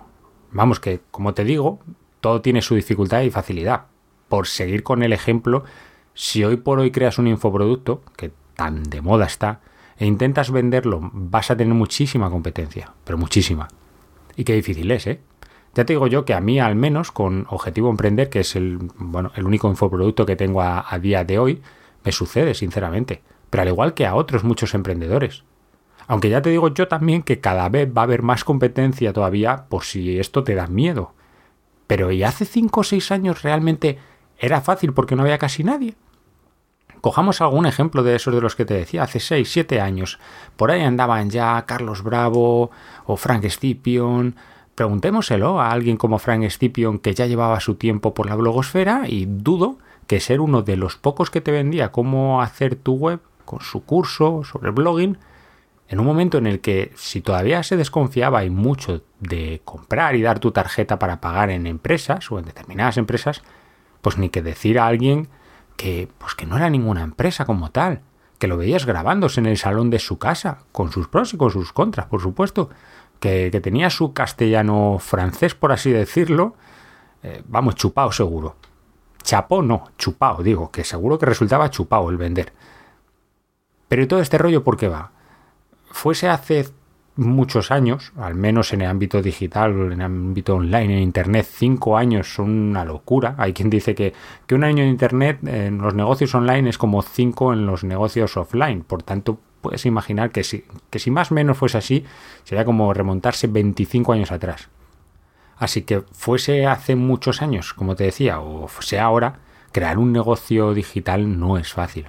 Vamos 0.52 0.80
que, 0.80 1.02
como 1.10 1.34
te 1.34 1.44
digo, 1.44 1.80
todo 2.22 2.40
tiene 2.40 2.62
su 2.62 2.74
dificultad 2.74 3.20
y 3.20 3.30
facilidad. 3.30 3.88
Por 4.30 4.46
seguir 4.46 4.82
con 4.82 5.02
el 5.02 5.12
ejemplo, 5.12 5.64
si 6.14 6.42
hoy 6.44 6.56
por 6.56 6.78
hoy 6.78 6.90
creas 6.90 7.18
un 7.18 7.26
infoproducto, 7.26 8.00
que 8.16 8.32
tan 8.54 8.84
de 8.84 9.02
moda 9.02 9.26
está, 9.26 9.60
e 9.98 10.06
intentas 10.06 10.50
venderlo, 10.50 11.10
vas 11.12 11.50
a 11.50 11.58
tener 11.58 11.74
muchísima 11.74 12.30
competencia, 12.30 12.94
pero 13.04 13.18
muchísima. 13.18 13.68
Y 14.34 14.44
qué 14.44 14.54
difícil 14.54 14.90
es, 14.90 15.06
¿eh? 15.06 15.20
Ya 15.74 15.84
te 15.84 15.92
digo 15.92 16.06
yo 16.06 16.24
que 16.24 16.32
a 16.32 16.40
mí, 16.40 16.58
al 16.60 16.74
menos, 16.74 17.12
con 17.12 17.44
Objetivo 17.50 17.90
Emprender, 17.90 18.30
que 18.30 18.40
es 18.40 18.56
el, 18.56 18.78
bueno, 18.96 19.30
el 19.34 19.44
único 19.44 19.68
infoproducto 19.68 20.24
que 20.24 20.36
tengo 20.36 20.62
a, 20.62 20.98
día 21.02 21.22
de 21.22 21.38
hoy, 21.38 21.60
me 22.02 22.12
sucede, 22.12 22.54
sinceramente. 22.54 23.20
Pero 23.50 23.60
al 23.60 23.68
igual 23.68 23.92
que 23.92 24.06
a 24.06 24.14
otros 24.14 24.42
muchos 24.42 24.72
emprendedores. 24.72 25.44
Aunque 26.08 26.30
ya 26.30 26.42
te 26.42 26.50
digo 26.50 26.72
yo 26.74 26.88
también 26.88 27.22
que 27.22 27.40
cada 27.40 27.68
vez 27.68 27.88
va 27.96 28.00
a 28.00 28.04
haber 28.04 28.22
más 28.22 28.42
competencia 28.42 29.12
todavía 29.12 29.66
por 29.68 29.84
si 29.84 30.18
esto 30.18 30.42
te 30.42 30.54
da 30.54 30.66
miedo. 30.66 31.12
Pero 31.86 32.10
¿y 32.10 32.24
hace 32.24 32.46
5 32.46 32.80
o 32.80 32.84
6 32.84 33.12
años 33.12 33.42
realmente 33.42 33.98
era 34.38 34.60
fácil 34.62 34.92
porque 34.94 35.14
no 35.14 35.22
había 35.22 35.38
casi 35.38 35.62
nadie? 35.62 35.94
Cojamos 37.02 37.40
algún 37.40 37.66
ejemplo 37.66 38.02
de 38.02 38.16
esos 38.16 38.34
de 38.34 38.40
los 38.40 38.56
que 38.56 38.64
te 38.64 38.74
decía, 38.74 39.04
hace 39.04 39.20
6, 39.20 39.48
7 39.50 39.80
años. 39.80 40.18
Por 40.56 40.70
ahí 40.70 40.80
andaban 40.80 41.30
ya 41.30 41.64
Carlos 41.66 42.02
Bravo 42.02 42.70
o 43.04 43.16
Frank 43.16 43.46
Scipion. 43.46 44.34
Preguntémoselo 44.74 45.60
a 45.60 45.70
alguien 45.70 45.96
como 45.96 46.18
Frank 46.18 46.48
Scipion 46.48 46.98
que 46.98 47.14
ya 47.14 47.26
llevaba 47.26 47.60
su 47.60 47.74
tiempo 47.74 48.14
por 48.14 48.26
la 48.26 48.34
blogosfera 48.34 49.02
y 49.06 49.26
dudo 49.26 49.78
que 50.06 50.20
ser 50.20 50.40
uno 50.40 50.62
de 50.62 50.76
los 50.76 50.96
pocos 50.96 51.30
que 51.30 51.42
te 51.42 51.52
vendía 51.52 51.92
cómo 51.92 52.40
hacer 52.40 52.76
tu 52.76 52.94
web 52.94 53.20
con 53.44 53.60
su 53.60 53.84
curso 53.84 54.42
sobre 54.44 54.70
blogging, 54.70 55.18
en 55.88 56.00
un 56.00 56.06
momento 56.06 56.38
en 56.38 56.46
el 56.46 56.60
que 56.60 56.92
si 56.96 57.22
todavía 57.22 57.62
se 57.62 57.76
desconfiaba 57.78 58.44
y 58.44 58.50
mucho 58.50 59.02
de 59.20 59.62
comprar 59.64 60.14
y 60.16 60.22
dar 60.22 60.38
tu 60.38 60.50
tarjeta 60.52 60.98
para 60.98 61.20
pagar 61.20 61.50
en 61.50 61.66
empresas 61.66 62.30
o 62.30 62.38
en 62.38 62.44
determinadas 62.44 62.98
empresas, 62.98 63.42
pues 64.02 64.18
ni 64.18 64.28
que 64.28 64.42
decir 64.42 64.78
a 64.78 64.86
alguien 64.86 65.28
que, 65.76 66.08
pues 66.18 66.34
que 66.34 66.44
no 66.44 66.56
era 66.58 66.68
ninguna 66.68 67.02
empresa 67.02 67.46
como 67.46 67.70
tal, 67.70 68.02
que 68.38 68.48
lo 68.48 68.58
veías 68.58 68.84
grabándose 68.84 69.40
en 69.40 69.46
el 69.46 69.56
salón 69.56 69.88
de 69.88 69.98
su 69.98 70.18
casa, 70.18 70.58
con 70.72 70.92
sus 70.92 71.08
pros 71.08 71.32
y 71.32 71.38
con 71.38 71.50
sus 71.50 71.72
contras, 71.72 72.06
por 72.06 72.20
supuesto, 72.20 72.68
que, 73.18 73.50
tenía 73.62 73.88
su 73.88 74.12
castellano 74.12 74.98
francés, 75.00 75.54
por 75.54 75.72
así 75.72 75.90
decirlo, 75.90 76.54
eh, 77.22 77.42
vamos, 77.46 77.74
chupado 77.74 78.12
seguro. 78.12 78.56
Chapó 79.22 79.62
no, 79.62 79.90
chupado, 79.96 80.42
digo, 80.42 80.70
que 80.70 80.84
seguro 80.84 81.18
que 81.18 81.26
resultaba 81.26 81.70
chupado 81.70 82.10
el 82.10 82.16
vender. 82.16 82.52
Pero 83.88 84.06
todo 84.06 84.20
este 84.20 84.38
rollo, 84.38 84.62
¿por 84.62 84.76
qué 84.76 84.88
va? 84.88 85.12
Fuese 85.90 86.28
hace 86.28 86.66
muchos 87.18 87.72
años, 87.72 88.12
al 88.16 88.36
menos 88.36 88.72
en 88.72 88.82
el 88.82 88.88
ámbito 88.88 89.20
digital, 89.20 89.72
en 89.72 89.92
el 89.92 90.02
ámbito 90.02 90.54
online, 90.54 90.98
en 90.98 91.02
Internet, 91.02 91.46
cinco 91.50 91.96
años 91.96 92.32
son 92.32 92.50
una 92.50 92.84
locura. 92.84 93.34
Hay 93.38 93.52
quien 93.52 93.70
dice 93.70 93.94
que, 93.94 94.14
que 94.46 94.54
un 94.54 94.62
año 94.62 94.84
en 94.84 94.90
Internet 94.90 95.40
en 95.46 95.78
los 95.78 95.94
negocios 95.94 96.34
online 96.34 96.70
es 96.70 96.78
como 96.78 97.02
cinco 97.02 97.52
en 97.52 97.66
los 97.66 97.82
negocios 97.82 98.36
offline. 98.36 98.84
Por 98.84 99.02
tanto, 99.02 99.40
puedes 99.60 99.84
imaginar 99.84 100.30
que 100.30 100.44
si, 100.44 100.64
que 100.90 101.00
si 101.00 101.10
más 101.10 101.32
o 101.32 101.34
menos 101.34 101.58
fuese 101.58 101.78
así, 101.78 102.04
sería 102.44 102.64
como 102.64 102.94
remontarse 102.94 103.48
25 103.48 104.12
años 104.12 104.30
atrás. 104.30 104.68
Así 105.56 105.82
que 105.82 106.02
fuese 106.12 106.66
hace 106.66 106.94
muchos 106.94 107.42
años, 107.42 107.74
como 107.74 107.96
te 107.96 108.04
decía, 108.04 108.38
o 108.38 108.68
sea 108.80 109.04
ahora, 109.04 109.40
crear 109.72 109.98
un 109.98 110.12
negocio 110.12 110.72
digital 110.72 111.38
no 111.40 111.58
es 111.58 111.72
fácil. 111.72 112.06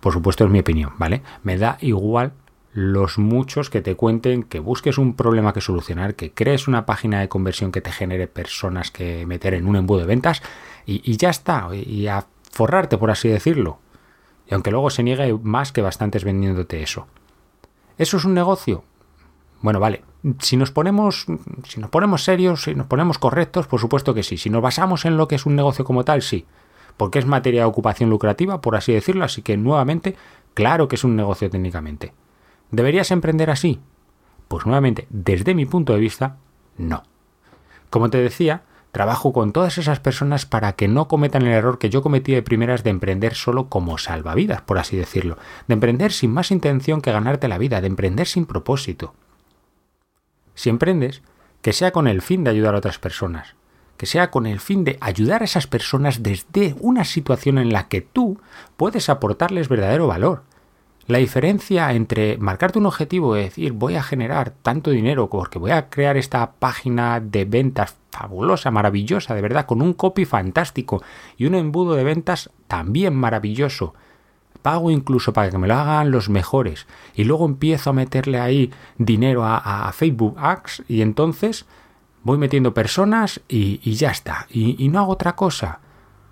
Por 0.00 0.12
supuesto 0.12 0.44
es 0.44 0.50
mi 0.50 0.58
opinión, 0.58 0.92
¿vale? 0.98 1.22
Me 1.44 1.56
da 1.56 1.78
igual 1.80 2.32
los 2.74 3.18
muchos 3.18 3.70
que 3.70 3.80
te 3.80 3.94
cuenten 3.94 4.42
que 4.42 4.58
busques 4.58 4.98
un 4.98 5.14
problema 5.14 5.52
que 5.52 5.60
solucionar, 5.60 6.16
que 6.16 6.32
crees 6.32 6.66
una 6.66 6.86
página 6.86 7.20
de 7.20 7.28
conversión 7.28 7.70
que 7.70 7.80
te 7.80 7.92
genere 7.92 8.26
personas 8.26 8.90
que 8.90 9.24
meter 9.26 9.54
en 9.54 9.68
un 9.68 9.76
embudo 9.76 10.00
de 10.00 10.06
ventas 10.06 10.42
y, 10.84 11.16
ya 11.16 11.30
está, 11.30 11.68
y 11.72 12.08
a 12.08 12.26
forrarte, 12.50 12.98
por 12.98 13.12
así 13.12 13.28
decirlo. 13.28 13.78
Y 14.48 14.54
aunque 14.54 14.72
luego 14.72 14.90
se 14.90 15.04
niegue 15.04 15.38
más 15.40 15.70
que 15.70 15.82
bastantes 15.82 16.24
vendiéndote 16.24 16.82
eso. 16.82 17.06
¿Eso 17.96 18.16
es 18.16 18.24
un 18.24 18.34
negocio? 18.34 18.82
Bueno, 19.62 19.78
vale. 19.78 20.02
Si 20.40 20.56
nos 20.56 20.72
ponemos, 20.72 21.26
si 21.68 21.80
nos 21.80 21.90
ponemos 21.90 22.24
serios, 22.24 22.64
si 22.64 22.74
nos 22.74 22.88
ponemos 22.88 23.18
correctos, 23.18 23.68
por 23.68 23.78
supuesto 23.78 24.14
que 24.14 24.24
sí. 24.24 24.36
Si 24.36 24.50
nos 24.50 24.62
basamos 24.62 25.04
en 25.04 25.16
lo 25.16 25.28
que 25.28 25.36
es 25.36 25.46
un 25.46 25.54
negocio 25.54 25.84
como 25.84 26.04
tal, 26.04 26.22
sí. 26.22 26.44
Porque 26.96 27.20
es 27.20 27.26
materia 27.26 27.60
de 27.60 27.66
ocupación 27.66 28.10
lucrativa, 28.10 28.60
por 28.60 28.74
así 28.74 28.92
decirlo, 28.92 29.24
así 29.24 29.42
que 29.42 29.56
nuevamente, 29.56 30.16
claro 30.54 30.88
que 30.88 30.96
es 30.96 31.04
un 31.04 31.14
negocio 31.14 31.48
técnicamente. 31.48 32.12
¿Deberías 32.74 33.12
emprender 33.12 33.50
así? 33.50 33.80
Pues 34.48 34.66
nuevamente, 34.66 35.06
desde 35.08 35.54
mi 35.54 35.64
punto 35.64 35.92
de 35.92 36.00
vista, 36.00 36.38
no. 36.76 37.04
Como 37.88 38.10
te 38.10 38.18
decía, 38.18 38.62
trabajo 38.90 39.32
con 39.32 39.52
todas 39.52 39.78
esas 39.78 40.00
personas 40.00 40.44
para 40.44 40.72
que 40.72 40.88
no 40.88 41.06
cometan 41.06 41.42
el 41.42 41.52
error 41.52 41.78
que 41.78 41.88
yo 41.88 42.02
cometí 42.02 42.32
de 42.32 42.42
primeras 42.42 42.82
de 42.82 42.90
emprender 42.90 43.34
solo 43.34 43.68
como 43.68 43.96
salvavidas, 43.96 44.62
por 44.62 44.78
así 44.78 44.96
decirlo, 44.96 45.38
de 45.68 45.74
emprender 45.74 46.10
sin 46.10 46.32
más 46.32 46.50
intención 46.50 47.00
que 47.00 47.12
ganarte 47.12 47.46
la 47.46 47.58
vida, 47.58 47.80
de 47.80 47.86
emprender 47.86 48.26
sin 48.26 48.44
propósito. 48.44 49.14
Si 50.56 50.68
emprendes, 50.68 51.22
que 51.62 51.72
sea 51.72 51.92
con 51.92 52.08
el 52.08 52.22
fin 52.22 52.42
de 52.42 52.50
ayudar 52.50 52.74
a 52.74 52.78
otras 52.78 52.98
personas, 52.98 53.54
que 53.96 54.06
sea 54.06 54.32
con 54.32 54.46
el 54.46 54.58
fin 54.58 54.82
de 54.82 54.98
ayudar 55.00 55.42
a 55.42 55.44
esas 55.44 55.68
personas 55.68 56.24
desde 56.24 56.74
una 56.80 57.04
situación 57.04 57.58
en 57.58 57.72
la 57.72 57.86
que 57.86 58.00
tú 58.00 58.40
puedes 58.76 59.08
aportarles 59.08 59.68
verdadero 59.68 60.08
valor, 60.08 60.42
la 61.06 61.18
diferencia 61.18 61.92
entre 61.92 62.38
marcarte 62.38 62.78
un 62.78 62.86
objetivo 62.86 63.36
y 63.36 63.42
decir 63.42 63.72
voy 63.72 63.96
a 63.96 64.02
generar 64.02 64.50
tanto 64.62 64.90
dinero 64.90 65.28
porque 65.28 65.58
voy 65.58 65.70
a 65.70 65.90
crear 65.90 66.16
esta 66.16 66.52
página 66.52 67.20
de 67.20 67.44
ventas 67.44 67.96
fabulosa, 68.10 68.70
maravillosa, 68.70 69.34
de 69.34 69.42
verdad, 69.42 69.66
con 69.66 69.82
un 69.82 69.92
copy 69.92 70.24
fantástico 70.24 71.02
y 71.36 71.46
un 71.46 71.56
embudo 71.56 71.94
de 71.94 72.04
ventas 72.04 72.50
también 72.68 73.14
maravilloso. 73.14 73.94
Pago 74.62 74.90
incluso 74.90 75.34
para 75.34 75.50
que 75.50 75.58
me 75.58 75.68
lo 75.68 75.74
hagan 75.74 76.10
los 76.10 76.30
mejores 76.30 76.86
y 77.14 77.24
luego 77.24 77.44
empiezo 77.44 77.90
a 77.90 77.92
meterle 77.92 78.40
ahí 78.40 78.70
dinero 78.96 79.44
a, 79.44 79.92
Facebook 79.92 80.36
Ads 80.38 80.84
y 80.88 81.02
entonces 81.02 81.66
voy 82.22 82.38
metiendo 82.38 82.72
personas 82.72 83.42
y, 83.46 83.78
ya 83.94 84.10
está. 84.10 84.46
y 84.48 84.88
no 84.88 85.00
hago 85.00 85.12
otra 85.12 85.36
cosa. 85.36 85.80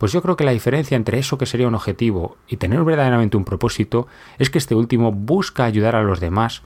Pues 0.03 0.11
yo 0.11 0.21
creo 0.21 0.35
que 0.35 0.43
la 0.43 0.51
diferencia 0.51 0.97
entre 0.97 1.21
eso 1.21 1.39
que 1.39 1.47
sería 1.47 1.69
un 1.69 1.77
objetivo 1.77 2.37
y 2.49 2.57
tener 2.57 2.83
verdaderamente 2.83 3.37
un 3.37 3.45
propósito 3.45 4.09
es 4.37 4.51
que 4.51 4.59
este 4.59 4.75
último 4.75 5.13
busca 5.13 5.63
ayudar 5.63 5.95
a 5.95 6.03
los 6.03 6.19
demás. 6.19 6.63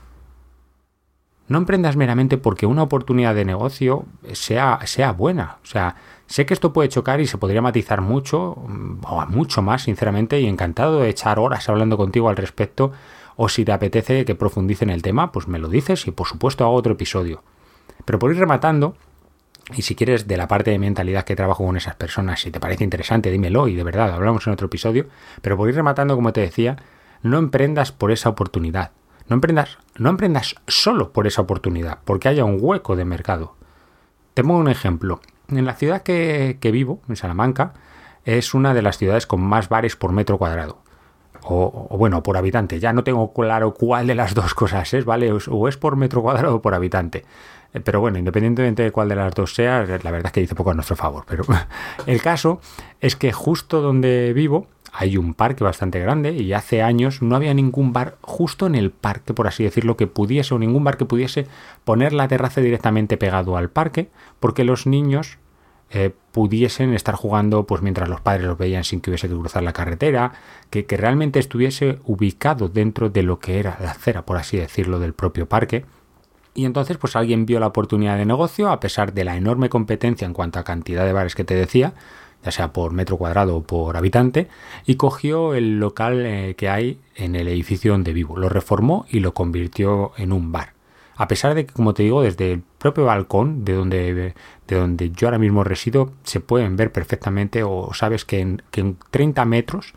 No 1.46 1.58
emprendas 1.58 1.96
meramente 1.96 2.38
porque 2.38 2.64
una 2.64 2.82
oportunidad 2.82 3.34
de 3.34 3.44
negocio 3.44 4.06
sea, 4.32 4.78
sea 4.86 5.12
buena. 5.12 5.58
O 5.62 5.66
sea, 5.66 5.96
sé 6.24 6.46
que 6.46 6.54
esto 6.54 6.72
puede 6.72 6.88
chocar 6.88 7.20
y 7.20 7.26
se 7.26 7.36
podría 7.36 7.60
matizar 7.60 8.00
mucho, 8.00 8.56
mm, 8.56 9.00
o 9.06 9.26
mucho 9.26 9.60
más, 9.60 9.82
sinceramente, 9.82 10.40
y 10.40 10.46
encantado 10.46 11.00
de 11.00 11.10
echar 11.10 11.38
horas 11.38 11.68
hablando 11.68 11.98
contigo 11.98 12.30
al 12.30 12.36
respecto, 12.36 12.92
o 13.36 13.50
si 13.50 13.66
te 13.66 13.72
apetece 13.72 14.24
que 14.24 14.34
profundice 14.34 14.84
en 14.84 14.90
el 14.90 15.02
tema, 15.02 15.30
pues 15.30 15.46
me 15.46 15.58
lo 15.58 15.68
dices 15.68 16.06
y 16.06 16.10
por 16.10 16.26
supuesto 16.26 16.64
hago 16.64 16.72
otro 16.72 16.94
episodio. 16.94 17.42
Pero 18.06 18.18
por 18.18 18.30
ir 18.30 18.38
rematando, 18.38 18.96
y 19.74 19.82
si 19.82 19.96
quieres 19.96 20.28
de 20.28 20.36
la 20.36 20.46
parte 20.46 20.70
de 20.70 20.78
mentalidad 20.78 21.24
que 21.24 21.34
trabajo 21.34 21.64
con 21.64 21.76
esas 21.76 21.96
personas, 21.96 22.40
si 22.40 22.50
te 22.50 22.60
parece 22.60 22.84
interesante, 22.84 23.30
dímelo 23.30 23.66
y 23.66 23.74
de 23.74 23.82
verdad, 23.82 24.12
hablamos 24.12 24.46
en 24.46 24.52
otro 24.52 24.66
episodio. 24.66 25.08
Pero 25.42 25.56
por 25.56 25.68
ir 25.68 25.74
rematando, 25.74 26.14
como 26.14 26.32
te 26.32 26.40
decía, 26.40 26.76
no 27.22 27.38
emprendas 27.38 27.90
por 27.90 28.12
esa 28.12 28.28
oportunidad. 28.28 28.92
No 29.28 29.34
emprendas, 29.34 29.78
no 29.96 30.10
emprendas 30.10 30.54
solo 30.68 31.12
por 31.12 31.26
esa 31.26 31.42
oportunidad, 31.42 31.98
porque 32.04 32.28
haya 32.28 32.44
un 32.44 32.58
hueco 32.60 32.94
de 32.94 33.04
mercado. 33.04 33.56
Te 34.34 34.44
pongo 34.44 34.58
un 34.58 34.68
ejemplo. 34.68 35.20
En 35.48 35.64
la 35.64 35.74
ciudad 35.74 36.02
que, 36.02 36.58
vivo, 36.72 37.00
en 37.08 37.16
Salamanca, 37.16 37.74
es 38.24 38.54
una 38.54 38.72
de 38.72 38.82
las 38.82 38.98
ciudades 38.98 39.26
con 39.26 39.40
más 39.40 39.68
bares 39.68 39.96
por 39.96 40.12
metro 40.12 40.38
cuadrado. 40.38 40.82
O, 41.48 41.88
o, 41.90 41.96
bueno, 41.96 42.22
por 42.22 42.36
habitante. 42.36 42.80
Ya 42.80 42.92
no 42.92 43.04
tengo 43.04 43.32
claro 43.32 43.72
cuál 43.72 44.08
de 44.08 44.14
las 44.14 44.34
dos 44.34 44.54
cosas 44.54 44.92
es, 44.94 45.04
¿vale? 45.04 45.32
O 45.32 45.68
es 45.68 45.76
por 45.76 45.96
metro 45.96 46.22
cuadrado 46.22 46.56
o 46.56 46.62
por 46.62 46.74
habitante. 46.74 47.24
Eh, 47.72 47.80
pero 47.80 48.00
bueno, 48.00 48.18
independientemente 48.18 48.82
de 48.82 48.90
cuál 48.90 49.08
de 49.08 49.16
las 49.16 49.34
dos 49.34 49.54
sea, 49.54 49.84
la 49.84 50.10
verdad 50.10 50.26
es 50.26 50.32
que 50.32 50.40
dice 50.40 50.54
poco 50.54 50.70
a 50.70 50.74
nuestro 50.74 50.96
favor. 50.96 51.24
Pero 51.28 51.44
el 52.06 52.22
caso 52.22 52.60
es 53.00 53.16
que 53.16 53.32
justo 53.32 53.80
donde 53.80 54.32
vivo 54.32 54.66
hay 54.92 55.18
un 55.18 55.34
parque 55.34 55.62
bastante 55.62 56.00
grande 56.00 56.32
y 56.32 56.54
hace 56.54 56.82
años 56.82 57.20
no 57.20 57.36
había 57.36 57.52
ningún 57.52 57.92
bar 57.92 58.16
justo 58.22 58.66
en 58.66 58.74
el 58.74 58.90
parque, 58.90 59.34
por 59.34 59.46
así 59.46 59.62
decirlo, 59.62 59.96
que 59.96 60.06
pudiese 60.06 60.54
o 60.54 60.58
ningún 60.58 60.84
bar 60.84 60.96
que 60.96 61.04
pudiese 61.04 61.46
poner 61.84 62.14
la 62.14 62.28
terraza 62.28 62.62
directamente 62.62 63.18
pegado 63.18 63.58
al 63.58 63.68
parque, 63.68 64.08
porque 64.40 64.64
los 64.64 64.86
niños 64.86 65.38
eh, 65.90 66.12
pudiesen 66.32 66.94
estar 66.94 67.14
jugando 67.14 67.66
pues 67.66 67.82
mientras 67.82 68.08
los 68.08 68.20
padres 68.20 68.46
los 68.46 68.58
veían 68.58 68.84
sin 68.84 69.00
que 69.00 69.10
hubiese 69.10 69.28
que 69.28 69.34
cruzar 69.34 69.62
la 69.62 69.72
carretera, 69.72 70.32
que, 70.70 70.86
que 70.86 70.96
realmente 70.96 71.38
estuviese 71.38 71.98
ubicado 72.04 72.68
dentro 72.68 73.08
de 73.08 73.22
lo 73.22 73.38
que 73.38 73.58
era 73.58 73.78
la 73.80 73.92
acera, 73.92 74.26
por 74.26 74.36
así 74.36 74.56
decirlo, 74.56 74.98
del 74.98 75.14
propio 75.14 75.48
parque 75.48 75.84
y 76.56 76.64
entonces 76.64 76.96
pues 76.96 77.14
alguien 77.14 77.46
vio 77.46 77.60
la 77.60 77.68
oportunidad 77.68 78.16
de 78.16 78.24
negocio 78.24 78.70
a 78.70 78.80
pesar 78.80 79.12
de 79.12 79.24
la 79.24 79.36
enorme 79.36 79.68
competencia 79.68 80.26
en 80.26 80.32
cuanto 80.32 80.58
a 80.58 80.64
cantidad 80.64 81.04
de 81.04 81.12
bares 81.12 81.34
que 81.34 81.44
te 81.44 81.54
decía, 81.54 81.92
ya 82.42 82.50
sea 82.50 82.72
por 82.72 82.92
metro 82.92 83.18
cuadrado 83.18 83.56
o 83.56 83.62
por 83.62 83.96
habitante, 83.96 84.48
y 84.86 84.96
cogió 84.96 85.54
el 85.54 85.78
local 85.78 86.24
eh, 86.24 86.54
que 86.56 86.70
hay 86.70 86.98
en 87.14 87.36
el 87.36 87.46
edificio 87.48 87.92
donde 87.92 88.14
vivo, 88.14 88.38
lo 88.38 88.48
reformó 88.48 89.04
y 89.10 89.20
lo 89.20 89.34
convirtió 89.34 90.12
en 90.16 90.32
un 90.32 90.50
bar. 90.50 90.75
A 91.16 91.28
pesar 91.28 91.54
de 91.54 91.66
que, 91.66 91.72
como 91.72 91.94
te 91.94 92.02
digo, 92.02 92.22
desde 92.22 92.52
el 92.52 92.62
propio 92.78 93.06
balcón 93.06 93.64
de 93.64 93.72
donde, 93.72 94.34
de 94.66 94.76
donde 94.76 95.10
yo 95.10 95.28
ahora 95.28 95.38
mismo 95.38 95.64
resido, 95.64 96.12
se 96.24 96.40
pueden 96.40 96.76
ver 96.76 96.92
perfectamente, 96.92 97.62
o 97.62 97.92
sabes 97.94 98.24
que 98.24 98.40
en, 98.40 98.62
que 98.70 98.82
en 98.82 98.98
30 99.10 99.44
metros, 99.46 99.94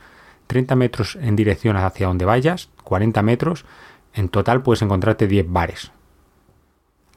30 0.48 0.76
metros 0.76 1.18
en 1.22 1.36
dirección 1.36 1.76
hacia 1.76 2.08
donde 2.08 2.26
vayas, 2.26 2.70
40 2.84 3.22
metros, 3.22 3.66
en 4.14 4.30
total 4.30 4.64
puedes 4.64 4.82
encontrarte 4.82 5.28
10 5.28 5.46
bares. 5.50 5.92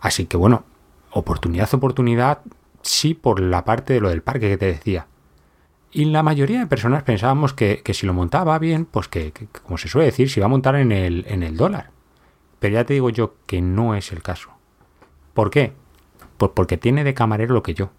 Así 0.01 0.27
que 0.27 0.37
bueno, 0.37 0.65
oportunidad, 1.13 1.73
oportunidad, 1.73 2.41
sí 2.83 3.15
por 3.15 3.41
la 3.41 3.65
parte 3.65 3.93
de 3.93 4.01
lo 4.01 4.09
del 4.09 4.23
parque 4.23 4.49
que 4.49 4.59
te 4.59 4.67
decía. 4.67 5.07
Y 5.93 6.07
la 6.07 6.25
mayoría 6.25 6.59
de 6.59 6.67
personas 6.67 7.05
pensábamos 7.05 7.55
que, 7.55 7.83
si 7.93 8.07
lo 8.07 8.15
montaba 8.15 8.59
bien, 8.59 8.85
pues 8.85 9.07
que, 9.07 9.33
como 9.63 9.79
se 9.79 9.89
suele 9.89 10.07
decir, 10.07 10.29
se 10.29 10.41
iba 10.41 10.47
a 10.47 10.49
montar 10.49 10.75
en 10.75 10.91
el, 10.91 11.25
en 11.29 11.45
el 11.45 11.57
dólar. 11.57 11.92
Pero 12.63 12.75
ya 12.75 12.85
te 12.85 12.95
digo 12.95 13.11
yo 13.11 13.35
que 13.45 13.61
no 13.61 13.97
es 13.97 14.13
el 14.13 14.23
caso. 14.23 14.51
¿Por 15.35 15.51
qué? 15.51 15.73
Pues 16.39 16.53
porque 16.55 16.77
tiene 16.77 17.03
de 17.03 17.13
camarero 17.13 17.55
lo 17.55 17.63
que 17.65 17.75
yo. 17.75 17.91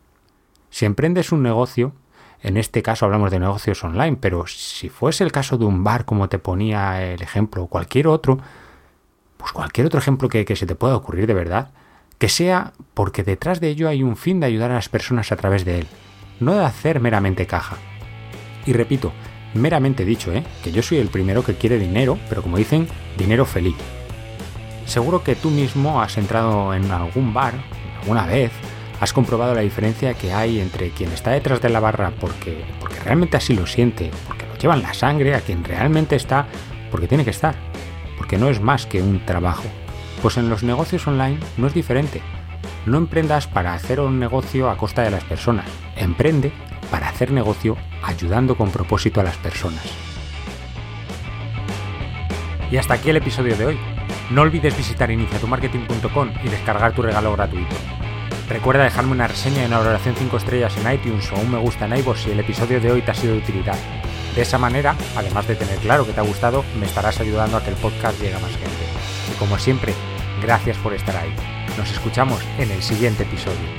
Si 0.70 0.86
emprendes 0.86 1.34
un 1.34 1.44
negocio, 1.44 1.92
en 2.42 2.56
este 2.56 2.82
caso 2.82 3.04
hablamos 3.04 3.30
de 3.30 3.42
negocios 3.42 3.84
online, 3.84 4.16
pero 4.22 4.48
si 4.48 4.88
fuese 4.88 5.26
el 5.26 5.34
caso 5.34 5.58
de 5.58 5.66
un 5.66 5.84
bar, 5.84 6.06
como 6.06 6.30
te 6.30 6.40
ponía 6.40 7.04
el 7.04 7.22
ejemplo, 7.22 7.64
o 7.64 7.68
cualquier 7.68 8.08
otro, 8.08 8.38
pues 9.36 9.52
cualquier 9.52 9.88
otro 9.88 10.00
ejemplo 10.00 10.30
que, 10.30 10.46
que 10.46 10.56
se 10.56 10.66
te 10.66 10.76
pueda 10.76 10.96
ocurrir 10.96 11.28
de 11.28 11.34
verdad, 11.34 11.72
que 12.18 12.30
sea 12.30 12.72
porque 12.94 13.24
detrás 13.24 13.60
de 13.60 13.68
ello 13.68 13.90
hay 13.90 14.02
un 14.02 14.16
fin 14.16 14.40
de 14.40 14.46
ayudar 14.46 14.72
a 14.72 14.76
las 14.76 14.88
personas 14.88 15.34
a 15.34 15.36
través 15.36 15.66
de 15.66 15.80
él, 15.80 15.88
no 16.40 16.54
de 16.54 16.64
hacer 16.64 17.02
meramente 17.02 17.48
caja. 17.48 17.76
Y 18.66 18.72
repito, 18.72 19.12
meramente 19.56 20.06
dicho, 20.06 20.32
¿eh? 20.32 20.46
que 20.64 20.72
yo 20.72 20.82
soy 20.82 21.00
el 21.00 21.10
primero 21.10 21.44
que 21.44 21.56
quiere 21.56 21.78
dinero, 21.80 22.18
pero 22.30 22.42
como 22.42 22.56
dicen, 22.56 22.88
dinero 23.18 23.44
feliz. 23.44 23.76
Seguro 24.86 25.24
que 25.24 25.36
tú 25.36 25.50
mismo 25.50 26.02
has 26.02 26.18
entrado 26.18 26.74
en 26.74 26.92
algún 26.92 27.34
bar 27.34 27.54
alguna 28.02 28.26
vez, 28.26 28.52
has 29.00 29.14
comprobado 29.14 29.56
la 29.56 29.62
diferencia 29.62 30.14
que 30.14 30.34
hay 30.34 30.60
entre 30.60 30.90
quien 30.92 31.12
está 31.12 31.32
detrás 31.32 31.62
de 31.62 31.70
la 31.70 31.80
barra 31.80 32.12
porque, 32.20 32.64
porque 32.80 33.00
realmente 33.00 33.38
así 33.38 33.54
lo 33.54 33.66
siente, 33.66 34.12
porque 34.28 34.46
lo 34.46 34.56
lleva 34.58 34.76
en 34.76 34.84
la 34.84 34.94
sangre, 34.94 35.36
a 35.36 35.42
quien 35.42 35.64
realmente 35.64 36.16
está 36.16 36.48
porque 36.92 37.08
tiene 37.08 37.24
que 37.24 37.32
estar, 37.32 37.56
porque 38.18 38.38
no 38.38 38.50
es 38.50 38.62
más 38.62 38.86
que 38.86 39.02
un 39.02 39.26
trabajo. 39.26 39.64
Pues 40.22 40.38
en 40.38 40.50
los 40.50 40.64
negocios 40.64 41.06
online 41.08 41.40
no 41.58 41.68
es 41.68 41.74
diferente. 41.74 42.22
No 42.86 42.98
emprendas 42.98 43.48
para 43.48 43.74
hacer 43.74 44.00
un 44.00 44.20
negocio 44.20 44.70
a 44.70 44.78
costa 44.78 45.02
de 45.02 45.12
las 45.12 45.24
personas. 45.24 45.66
Emprende 45.96 46.52
para 46.92 47.10
hacer 47.10 47.32
negocio 47.32 47.78
ayudando 48.04 48.56
con 48.56 48.70
propósito 48.70 49.22
a 49.22 49.24
las 49.24 49.38
personas. 49.38 49.84
Y 52.72 52.78
hasta 52.78 52.94
aquí 52.94 53.10
el 53.10 53.18
episodio 53.18 53.56
de 53.58 53.66
hoy. 53.66 53.93
No 54.32 54.42
olvides 54.42 54.76
visitar 54.76 55.12
iniciatumarketing.com 55.12 56.32
y 56.44 56.50
descargar 56.50 56.94
tu 56.94 57.02
regalo 57.02 57.34
gratuito. 57.34 57.76
Recuerda 58.50 58.84
dejarme 58.84 59.12
una 59.12 59.28
reseña 59.28 59.64
y 59.64 59.66
una 59.66 59.80
valoración 59.80 60.16
5 60.18 60.38
estrellas 60.38 60.76
en 60.78 60.94
iTunes 60.94 61.32
o 61.32 61.36
un 61.36 61.52
me 61.52 61.58
gusta 61.58 61.86
en 61.86 61.98
iVoox 61.98 62.24
si 62.24 62.32
el 62.32 62.40
episodio 62.40 62.80
de 62.80 62.92
hoy 62.92 63.02
te 63.02 63.12
ha 63.12 63.16
sido 63.16 63.34
de 63.34 63.40
utilidad. 63.40 63.78
De 64.36 64.42
esa 64.42 64.58
manera, 64.58 64.96
además 65.16 65.48
de 65.48 65.56
tener 65.56 65.78
claro 65.80 66.06
que 66.06 66.14
te 66.14 66.20
ha 66.20 66.24
gustado, 66.24 66.64
me 66.80 66.86
estarás 66.86 67.20
ayudando 67.20 67.58
a 67.58 67.64
que 67.64 67.70
el 67.70 67.76
podcast 67.76 68.20
llegue 68.20 68.36
a 68.36 68.40
más 68.40 68.52
gente. 68.52 68.86
Y 69.34 69.38
como 69.38 69.58
siempre, 69.60 69.94
gracias 70.42 70.78
por 70.78 70.94
estar 70.94 71.16
ahí. 71.16 71.34
Nos 71.78 71.92
escuchamos 71.92 72.40
en 72.58 72.72
el 72.72 72.82
siguiente 72.82 73.24
episodio. 73.24 73.70